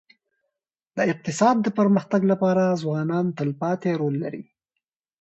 [0.97, 4.43] د اقتصاد د پرمختګ لپاره ځوانان تلپاتي رول لري.